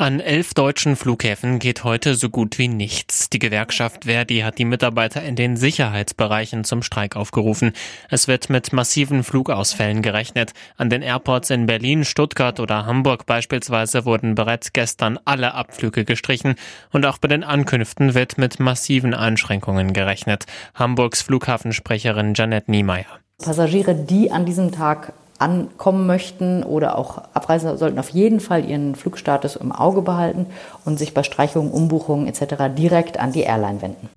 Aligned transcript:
An 0.00 0.20
elf 0.20 0.54
deutschen 0.54 0.94
Flughäfen 0.94 1.58
geht 1.58 1.82
heute 1.82 2.14
so 2.14 2.30
gut 2.30 2.56
wie 2.56 2.68
nichts. 2.68 3.30
Die 3.30 3.40
Gewerkschaft 3.40 4.04
Verdi 4.04 4.42
hat 4.42 4.58
die 4.58 4.64
Mitarbeiter 4.64 5.24
in 5.24 5.34
den 5.34 5.56
Sicherheitsbereichen 5.56 6.62
zum 6.62 6.84
Streik 6.84 7.16
aufgerufen. 7.16 7.72
Es 8.08 8.28
wird 8.28 8.48
mit 8.48 8.72
massiven 8.72 9.24
Flugausfällen 9.24 10.00
gerechnet. 10.00 10.52
An 10.76 10.88
den 10.88 11.02
Airports 11.02 11.50
in 11.50 11.66
Berlin, 11.66 12.04
Stuttgart 12.04 12.60
oder 12.60 12.86
Hamburg 12.86 13.26
beispielsweise 13.26 14.04
wurden 14.04 14.36
bereits 14.36 14.72
gestern 14.72 15.18
alle 15.24 15.54
Abflüge 15.54 16.04
gestrichen 16.04 16.54
und 16.92 17.04
auch 17.04 17.18
bei 17.18 17.26
den 17.26 17.42
Ankünften 17.42 18.14
wird 18.14 18.38
mit 18.38 18.60
massiven 18.60 19.14
Einschränkungen 19.14 19.94
gerechnet. 19.94 20.44
Hamburgs 20.76 21.22
Flughafensprecherin 21.22 22.34
Janet 22.36 22.68
Niemeyer. 22.68 23.18
Passagiere, 23.42 23.96
die 23.96 24.30
an 24.30 24.46
diesem 24.46 24.70
Tag 24.70 25.12
ankommen 25.38 26.06
möchten 26.06 26.62
oder 26.62 26.98
auch 26.98 27.18
abreisen, 27.34 27.76
sollten 27.78 27.98
auf 27.98 28.10
jeden 28.10 28.40
Fall 28.40 28.64
ihren 28.64 28.94
Flugstatus 28.94 29.56
im 29.56 29.72
Auge 29.72 30.02
behalten 30.02 30.46
und 30.84 30.98
sich 30.98 31.14
bei 31.14 31.22
Streichungen, 31.22 31.70
Umbuchungen 31.70 32.26
etc. 32.26 32.74
direkt 32.76 33.18
an 33.20 33.32
die 33.32 33.42
Airline 33.42 33.82
wenden. 33.82 34.08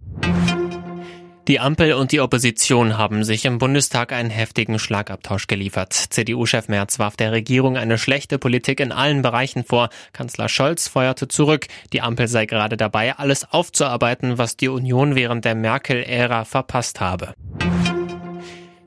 Die 1.48 1.59
Ampel 1.59 1.93
und 1.93 2.12
die 2.12 2.21
Opposition 2.21 2.99
haben 2.99 3.23
sich 3.23 3.45
im 3.45 3.57
Bundestag 3.57 4.13
einen 4.13 4.29
heftigen 4.29 4.77
Schlagabtausch 4.77 5.48
geliefert. 5.48 5.91
CDU-Chef 5.91 6.67
Merz 6.67 6.99
warf 6.99 7.17
der 7.17 7.31
Regierung 7.31 7.77
eine 7.77 7.98
schlechte 7.98 8.38
Politik 8.38 8.79
in 8.79 8.91
allen 8.91 9.23
Bereichen 9.23 9.63
vor. 9.63 9.90
Kanzler 10.13 10.49
Scholz 10.49 10.88
feuerte 10.88 11.27
zurück. 11.27 11.67
Die 11.93 12.01
Ampel 12.01 12.27
sei 12.27 12.45
gerade 12.45 12.77
dabei, 12.77 13.17
alles 13.17 13.51
aufzuarbeiten, 13.51 14.38
was 14.38 14.55
die 14.55 14.70
Union 14.70 15.15
während 15.15 15.43
der 15.43 15.55
Merkel-Ära 15.55 16.45
verpasst 16.45 17.01
habe. 17.01 17.34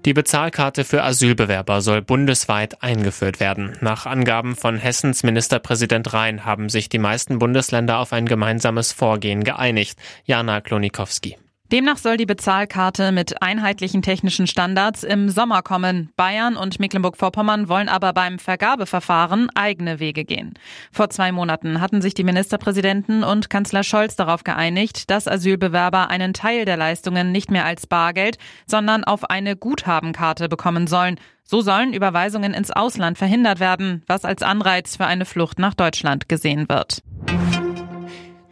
Die 0.05 0.13
Bezahlkarte 0.13 0.85
für 0.85 1.03
Asylbewerber 1.03 1.81
soll 1.81 2.03
bundesweit 2.03 2.83
eingeführt 2.83 3.41
werden. 3.41 3.79
Nach 3.81 4.05
Angaben 4.05 4.55
von 4.55 4.77
Hessens 4.77 5.23
Ministerpräsident 5.23 6.13
Rhein 6.13 6.45
haben 6.45 6.69
sich 6.69 6.91
die 6.91 6.99
meisten 6.99 7.39
Bundesländer 7.39 7.99
auf 7.99 8.13
ein 8.13 8.27
gemeinsames 8.27 8.93
Vorgehen 8.93 9.45
geeinigt. 9.45 9.99
Jana 10.27 10.61
Klonikowski. 10.61 11.39
Demnach 11.73 11.97
soll 11.97 12.19
die 12.19 12.27
Bezahlkarte 12.27 13.11
mit 13.11 13.41
einheitlichen 13.41 14.03
technischen 14.03 14.47
Standards 14.47 15.03
im 15.03 15.31
Sommer 15.31 15.63
kommen. 15.63 16.11
Bayern 16.15 16.57
und 16.57 16.79
Mecklenburg-Vorpommern 16.79 17.71
wollen 17.71 17.89
aber 17.89 18.13
beim 18.13 18.39
Vergabeverfahren 18.39 19.49
eigene 19.55 19.99
Wege 19.99 20.25
gehen. 20.25 20.53
Vor 20.93 21.09
zwei 21.09 21.33
Monaten 21.33 21.81
hatten 21.81 22.03
sich 22.03 22.13
die 22.13 22.23
Ministerpräsidenten 22.23 23.25
und 23.25 23.49
Kanzler 23.49 23.83
Scholz 23.83 24.15
darauf 24.15 24.45
geeinigt, 24.45 25.11
dass 25.11 25.27
Asylbewerber 25.27 26.11
einen 26.11 26.35
Teil 26.35 26.67
der 26.67 26.77
Leistungen 26.77 27.33
nicht 27.33 27.51
mehr 27.51 27.65
als 27.65 27.87
Bargeld, 27.87 28.37
sondern 28.67 29.03
auf 29.03 29.31
eine 29.31 29.57
Guthabenkarte 29.57 30.51
bekommen 30.51 30.87
sollen. 30.87 31.19
So 31.45 31.63
sollen 31.63 31.95
Überweisungen 31.95 32.53
ins 32.53 32.71
Ausland 32.71 33.17
verhindert 33.17 33.59
werden, 33.59 34.03
was 34.07 34.27
als 34.27 34.43
Anreiz 34.43 34.97
für 34.97 35.07
eine 35.07 35.25
Flucht 35.25 35.59
nach 35.59 35.75
Deutschland 35.75 36.29
gesehen 36.29 36.69
wird. 36.69 37.03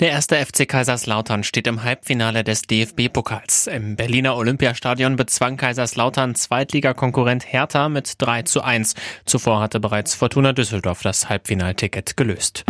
Der 0.03 0.11
erste 0.11 0.34
FC 0.45 0.67
Kaiserslautern 0.67 1.45
steht 1.45 1.69
im 1.69 1.84
Halbfinale 1.84 2.42
des 2.42 2.62
DFB-Pokals. 2.62 3.69
Im 3.69 3.95
Berliner 3.95 4.34
Olympiastadion 4.34 5.14
bezwang 5.14 5.56
Kaiserslautern 5.56 6.34
Zweitligakonkurrent 6.34 7.53
Hertha 7.53 7.89
mit 7.89 8.14
3 8.19 8.42
zu 8.42 8.62
1. 8.62 8.97
Zuvor 9.27 9.61
hatte 9.61 9.78
bereits 9.78 10.17
Fortuna 10.17 10.53
Düsseldorf 10.55 11.03
das 11.03 11.28
Halbfinalticket 11.28 12.17
gelöst. 12.17 12.64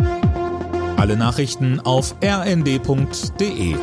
Alle 0.98 1.16
Nachrichten 1.16 1.80
auf 1.80 2.14
rnd.de 2.22 3.76